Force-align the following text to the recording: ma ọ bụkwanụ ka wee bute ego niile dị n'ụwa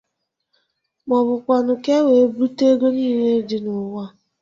ma 1.07 1.15
ọ 1.21 1.25
bụkwanụ 1.27 1.73
ka 1.85 1.95
wee 2.05 2.25
bute 2.35 2.63
ego 2.73 2.87
niile 2.95 3.29
dị 3.47 3.57
n'ụwa 3.63 4.03